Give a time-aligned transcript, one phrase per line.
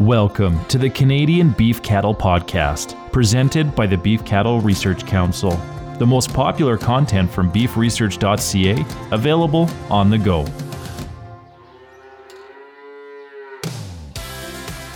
[0.00, 5.52] Welcome to the Canadian Beef Cattle Podcast, presented by the Beef Cattle Research Council.
[5.98, 10.44] The most popular content from beefresearch.ca, available on the go.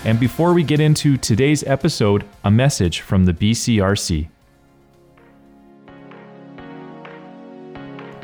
[0.04, 4.28] And before we get into today's episode, a message from the BCRC.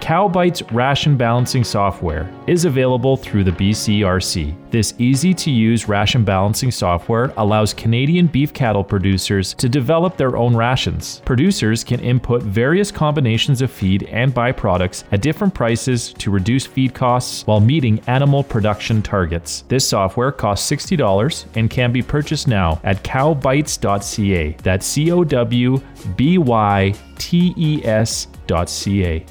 [0.06, 4.54] CowBytes ration balancing software is available through the BCRC.
[4.70, 10.36] This easy to use ration balancing software allows Canadian beef cattle producers to develop their
[10.36, 11.22] own rations.
[11.24, 16.94] Producers can input various combinations of feed and byproducts at different prices to reduce feed
[16.94, 19.64] costs while meeting animal production targets.
[19.66, 24.56] This software costs $60 and can be purchased now at cowbytes.ca.
[24.62, 25.80] That's C O W
[26.14, 29.26] B Y T E S.ca.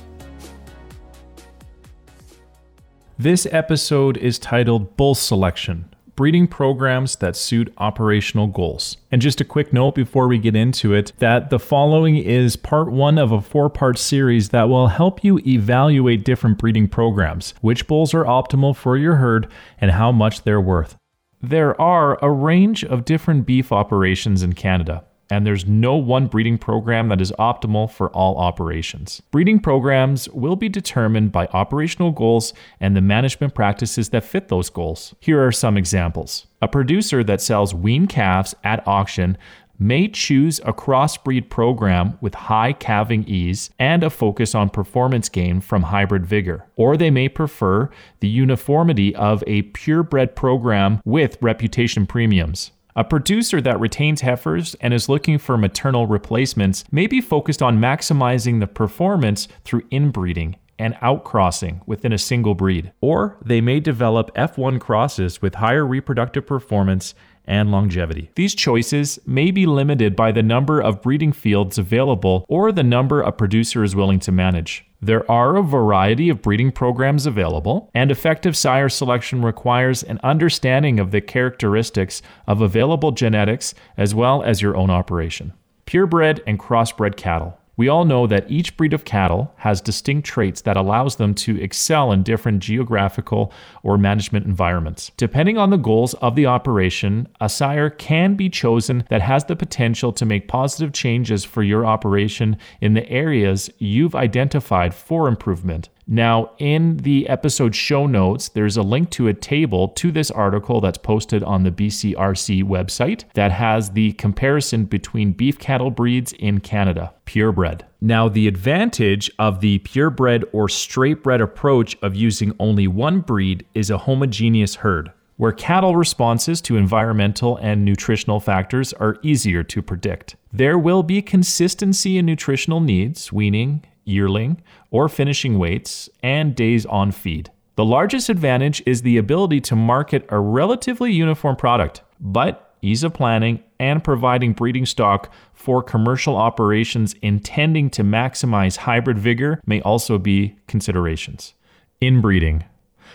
[3.18, 5.88] This episode is titled Bull Selection
[6.18, 8.98] Breeding Programs That Suit Operational Goals.
[9.10, 12.92] And just a quick note before we get into it that the following is part
[12.92, 17.88] one of a four part series that will help you evaluate different breeding programs, which
[17.88, 19.48] bulls are optimal for your herd,
[19.80, 20.98] and how much they're worth.
[21.42, 26.58] There are a range of different beef operations in Canada and there's no one breeding
[26.58, 29.22] program that is optimal for all operations.
[29.32, 34.70] Breeding programs will be determined by operational goals and the management practices that fit those
[34.70, 35.16] goals.
[35.20, 36.48] Here are some examples.
[36.62, 39.38] A producer that sells wean calves at auction
[39.80, 45.60] may choose a crossbreed program with high calving ease and a focus on performance gain
[45.60, 46.66] from hybrid vigor.
[46.76, 47.90] Or they may prefer
[48.20, 52.72] the uniformity of a purebred program with reputation premiums.
[52.98, 57.78] A producer that retains heifers and is looking for maternal replacements may be focused on
[57.78, 62.94] maximizing the performance through inbreeding and outcrossing within a single breed.
[63.02, 67.16] Or they may develop F1 crosses with higher reproductive performance
[67.48, 68.30] and longevity.
[68.36, 73.22] These choices may be limited by the number of breeding fields available or the number
[73.22, 74.86] a producer is willing to manage.
[75.02, 81.00] There are a variety of breeding programs available, and effective sire selection requires an understanding
[81.00, 85.54] of the characteristics of available genetics as well as your own operation.
[85.86, 87.60] Purebred and crossbred cattle.
[87.78, 91.62] We all know that each breed of cattle has distinct traits that allows them to
[91.62, 93.52] excel in different geographical
[93.84, 95.12] or management environments.
[95.18, 99.56] Depending on the goals of the operation, a sire can be chosen that has the
[99.56, 105.90] potential to make positive changes for your operation in the areas you've identified for improvement.
[106.08, 110.80] Now, in the episode show notes, there's a link to a table to this article
[110.80, 116.60] that's posted on the BCRC website that has the comparison between beef cattle breeds in
[116.60, 117.86] Canada, purebred.
[118.02, 123.90] Now, the advantage of the purebred or straightbred approach of using only one breed is
[123.90, 130.36] a homogeneous herd where cattle responses to environmental and nutritional factors are easier to predict.
[130.54, 134.62] There will be consistency in nutritional needs, weaning, yearling,
[134.92, 137.52] or finishing weights, and days on feed.
[137.76, 143.14] The largest advantage is the ability to market a relatively uniform product, but ease of
[143.14, 150.18] planning and providing breeding stock for commercial operations intending to maximize hybrid vigor may also
[150.18, 151.54] be considerations.
[152.02, 152.64] Inbreeding.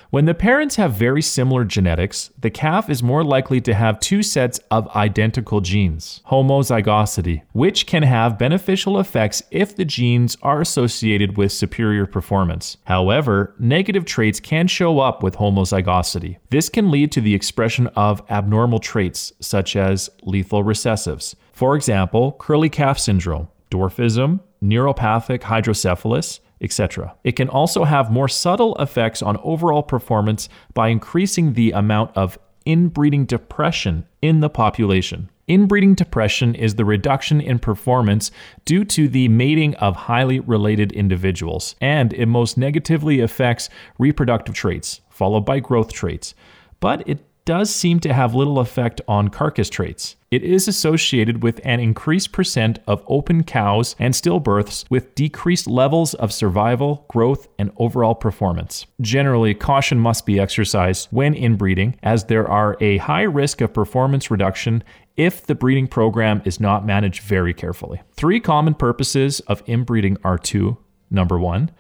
[0.08, 4.22] When the parents have very similar genetics, the calf is more likely to have two
[4.22, 11.36] sets of identical genes, homozygosity, which can have beneficial effects if the genes are associated
[11.36, 12.76] with superior performance.
[12.84, 16.38] However, negative traits can show up with homozygosity.
[16.50, 21.36] This can lead to the expression of abnormal traits, such as lethal recessives.
[21.52, 27.14] For example, curly calf syndrome, dwarfism, neuropathic hydrocephalus, etc.
[27.24, 32.38] It can also have more subtle effects on overall performance by increasing the amount of
[32.66, 35.30] inbreeding depression in the population.
[35.48, 38.30] Inbreeding depression is the reduction in performance
[38.64, 45.00] due to the mating of highly related individuals, and it most negatively affects reproductive traits,
[45.08, 46.34] followed by growth traits.
[46.78, 50.16] But it does seem to have little effect on carcass traits.
[50.30, 56.14] It is associated with an increased percent of open cows and stillbirths with decreased levels
[56.14, 58.86] of survival, growth, and overall performance.
[59.00, 64.30] Generally, caution must be exercised when inbreeding, as there are a high risk of performance
[64.30, 64.84] reduction
[65.16, 68.00] if the breeding program is not managed very carefully.
[68.12, 70.78] Three common purposes of inbreeding are two.
[71.10, 71.72] Number one,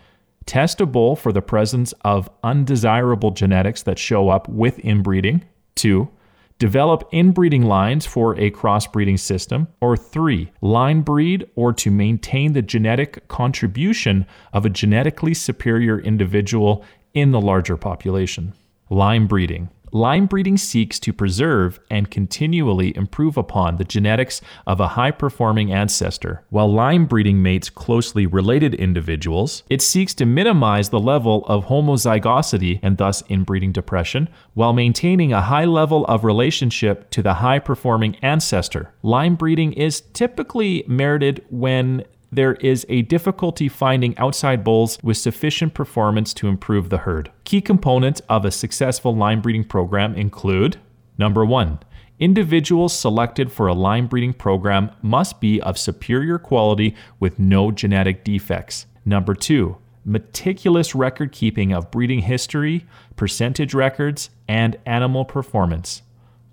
[0.46, 5.44] test a bull for the presence of undesirable genetics that show up with inbreeding.
[5.74, 6.10] Two,
[6.58, 9.68] develop inbreeding lines for a crossbreeding system.
[9.80, 16.84] Or three, line breed or to maintain the genetic contribution of a genetically superior individual
[17.14, 18.54] in the larger population.
[18.90, 19.68] Line breeding.
[19.92, 25.72] Line breeding seeks to preserve and continually improve upon the genetics of a high performing
[25.72, 26.44] ancestor.
[26.50, 32.78] While line breeding mates closely related individuals, it seeks to minimize the level of homozygosity
[32.84, 38.14] and thus inbreeding depression while maintaining a high level of relationship to the high performing
[38.22, 38.92] ancestor.
[39.02, 45.74] Line breeding is typically merited when there is a difficulty finding outside bulls with sufficient
[45.74, 47.30] performance to improve the herd.
[47.44, 50.78] Key components of a successful line breeding program include
[51.18, 51.80] number one,
[52.18, 58.22] individuals selected for a line breeding program must be of superior quality with no genetic
[58.22, 58.86] defects.
[59.04, 62.86] Number two, meticulous record keeping of breeding history,
[63.16, 66.02] percentage records, and animal performance.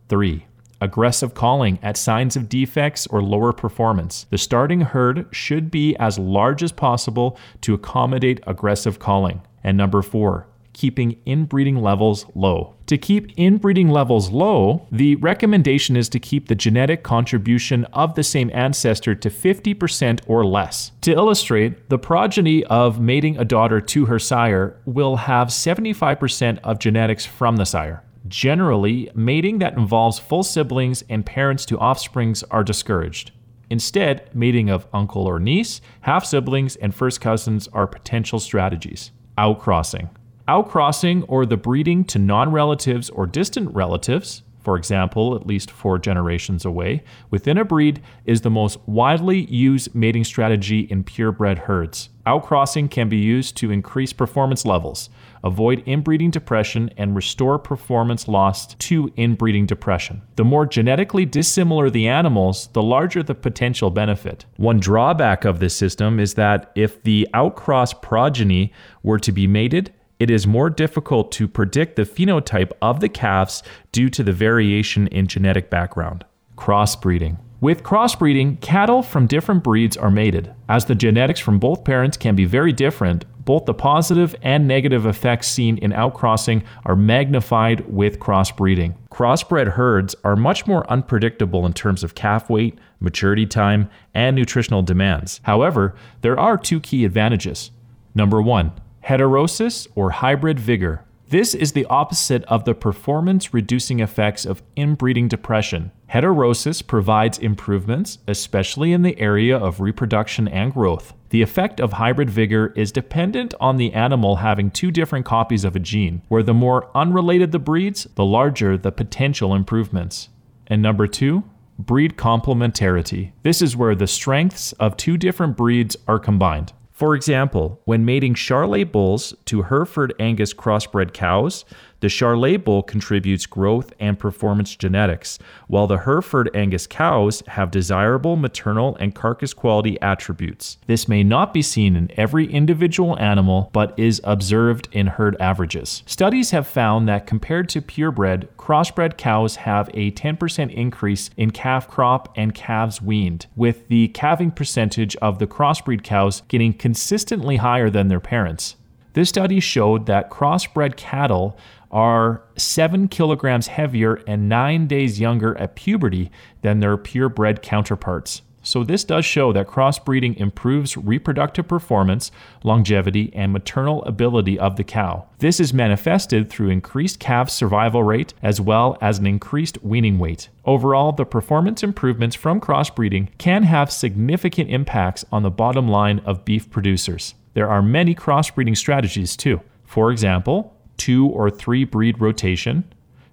[0.09, 0.47] Three,
[0.81, 4.25] aggressive culling at signs of defects or lower performance.
[4.29, 9.41] The starting herd should be as large as possible to accommodate aggressive culling.
[9.63, 10.47] And number four,
[10.77, 12.75] keeping inbreeding levels low.
[12.85, 18.23] To keep inbreeding levels low, the recommendation is to keep the genetic contribution of the
[18.23, 20.91] same ancestor to 50% or less.
[21.01, 26.77] To illustrate, the progeny of mating a daughter to her sire will have 75% of
[26.77, 28.03] genetics from the sire.
[28.27, 33.31] Generally, mating that involves full siblings and parents to offsprings are discouraged.
[33.69, 39.11] Instead, mating of uncle or niece, half siblings, and first cousins are potential strategies.
[39.37, 40.09] Outcrossing.
[40.47, 45.97] Outcrossing, or the breeding to non relatives or distant relatives, for example, at least four
[45.97, 52.09] generations away, within a breed is the most widely used mating strategy in purebred herds.
[52.25, 55.09] Outcrossing can be used to increase performance levels,
[55.41, 60.21] avoid inbreeding depression, and restore performance lost to inbreeding depression.
[60.35, 64.43] The more genetically dissimilar the animals, the larger the potential benefit.
[64.57, 69.93] One drawback of this system is that if the outcross progeny were to be mated,
[70.19, 75.07] it is more difficult to predict the phenotype of the calves due to the variation
[75.07, 76.25] in genetic background.
[76.57, 77.37] Crossbreeding.
[77.59, 80.53] With crossbreeding, cattle from different breeds are mated.
[80.69, 85.05] As the genetics from both parents can be very different, both the positive and negative
[85.05, 88.93] effects seen in outcrossing are magnified with crossbreeding.
[89.09, 94.83] Crossbred herds are much more unpredictable in terms of calf weight, maturity time, and nutritional
[94.83, 95.39] demands.
[95.43, 97.71] However, there are two key advantages.
[98.13, 98.73] Number one,
[99.07, 101.05] heterosis or hybrid vigor.
[101.29, 105.91] This is the opposite of the performance reducing effects of inbreeding depression.
[106.11, 111.13] Heterosis provides improvements, especially in the area of reproduction and growth.
[111.29, 115.75] The effect of hybrid vigor is dependent on the animal having two different copies of
[115.75, 120.27] a gene, where the more unrelated the breeds, the larger the potential improvements.
[120.67, 121.43] And number two,
[121.79, 123.31] breed complementarity.
[123.43, 126.73] This is where the strengths of two different breeds are combined.
[126.97, 131.63] For example, when mating Charolais bulls to Hereford Angus crossbred cows,
[131.99, 138.35] the Charolais bull contributes growth and performance genetics, while the Hereford Angus cows have desirable
[138.35, 140.77] maternal and carcass quality attributes.
[140.87, 146.03] This may not be seen in every individual animal, but is observed in herd averages.
[146.05, 151.87] Studies have found that compared to purebred, crossbred cows have a 10% increase in calf
[151.87, 157.89] crop and calves weaned, with the calving percentage of the crossbreed cows getting consistently higher
[157.89, 158.75] than their parents.
[159.17, 161.57] This study showed that crossbred cattle
[161.91, 168.41] are seven kilograms heavier and nine days younger at puberty than their purebred counterparts.
[168.67, 172.31] So, this does show that crossbreeding improves reproductive performance,
[172.65, 175.25] longevity, and maternal ability of the cow.
[175.39, 180.49] This is manifested through increased calf survival rate as well as an increased weaning weight.
[180.65, 186.43] Overall, the performance improvements from crossbreeding can have significant impacts on the bottom line of
[186.43, 187.35] beef producers.
[187.53, 189.61] There are many crossbreeding strategies too.
[189.85, 192.83] For example, two or three breed rotation,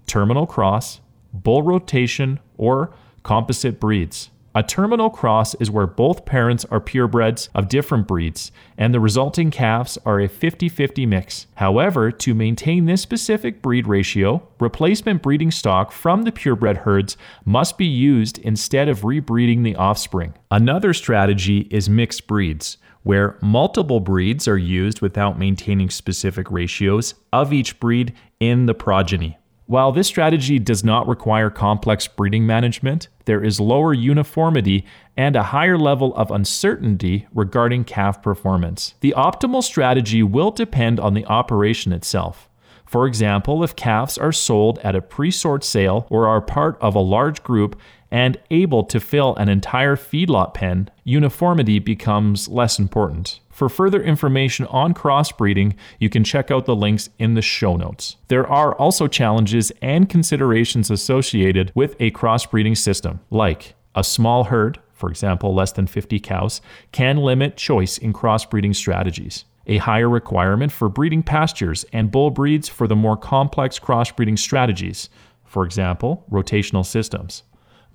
[0.06, 1.00] terminal cross,
[1.32, 4.30] bull rotation, or composite breeds.
[4.56, 9.50] A terminal cross is where both parents are purebreds of different breeds, and the resulting
[9.50, 11.48] calves are a 50 50 mix.
[11.56, 17.76] However, to maintain this specific breed ratio, replacement breeding stock from the purebred herds must
[17.76, 20.34] be used instead of rebreeding the offspring.
[20.52, 27.52] Another strategy is mixed breeds where multiple breeds are used without maintaining specific ratios of
[27.52, 29.36] each breed in the progeny.
[29.66, 34.84] While this strategy does not require complex breeding management, there is lower uniformity
[35.16, 38.94] and a higher level of uncertainty regarding calf performance.
[39.00, 42.50] The optimal strategy will depend on the operation itself.
[42.84, 46.94] For example, if calves are sold at a pre sort sale or are part of
[46.94, 47.80] a large group
[48.14, 53.40] and able to fill an entire feedlot pen, uniformity becomes less important.
[53.50, 58.16] For further information on crossbreeding, you can check out the links in the show notes.
[58.28, 64.78] There are also challenges and considerations associated with a crossbreeding system, like a small herd,
[64.92, 66.60] for example, less than 50 cows,
[66.92, 72.68] can limit choice in crossbreeding strategies a higher requirement for breeding pastures and bull breeds
[72.68, 75.08] for the more complex crossbreeding strategies,
[75.42, 77.44] for example, rotational systems.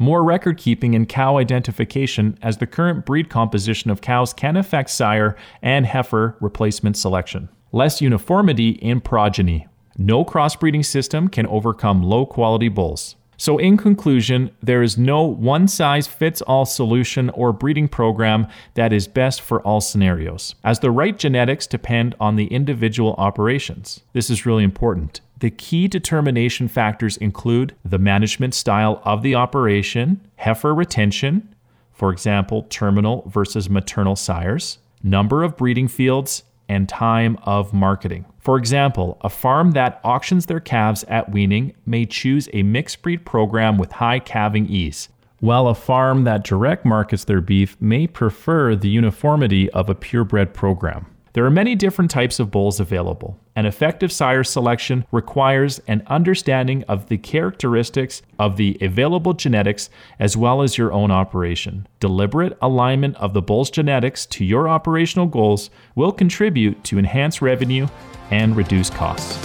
[0.02, 4.92] More record keeping and cow identification, as the current breed composition of cows can affect
[4.92, 7.50] sire and heifer replacement selection.
[7.74, 9.68] Less uniformity in progeny.
[9.98, 13.18] No crossbreeding system can overcome low quality bulls.
[13.40, 18.92] So, in conclusion, there is no one size fits all solution or breeding program that
[18.92, 24.02] is best for all scenarios, as the right genetics depend on the individual operations.
[24.12, 25.22] This is really important.
[25.40, 31.56] The key determination factors include the management style of the operation, heifer retention,
[31.94, 38.26] for example, terminal versus maternal sires, number of breeding fields, and time of marketing.
[38.38, 43.26] For example, a farm that auctions their calves at weaning may choose a mixed breed
[43.26, 45.10] program with high calving ease,
[45.40, 50.54] while a farm that direct markets their beef may prefer the uniformity of a purebred
[50.54, 51.08] program.
[51.34, 53.40] There are many different types of bulls available.
[53.56, 60.36] An effective sire selection requires an understanding of the characteristics of the available genetics as
[60.36, 61.88] well as your own operation.
[62.00, 67.88] Deliberate alignment of the bull's genetics to your operational goals will contribute to enhance revenue
[68.32, 69.38] and reduce costs.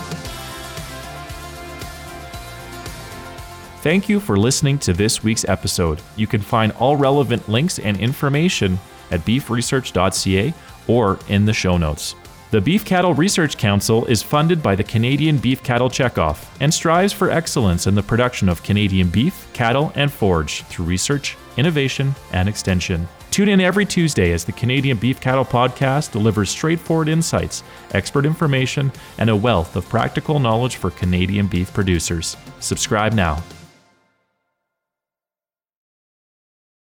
[3.82, 6.00] Thank you for listening to this week's episode.
[6.16, 8.78] You can find all relevant links and information
[9.10, 10.54] at beefresearch.ca
[10.86, 12.14] or in the show notes.
[12.50, 17.12] The Beef Cattle Research Council is funded by the Canadian Beef Cattle Checkoff and strives
[17.12, 22.48] for excellence in the production of Canadian beef, cattle, and forage through research, innovation, and
[22.48, 23.08] extension.
[23.32, 28.92] Tune in every Tuesday as the Canadian Beef Cattle Podcast delivers straightforward insights, expert information,
[29.18, 32.36] and a wealth of practical knowledge for Canadian beef producers.
[32.60, 33.42] Subscribe now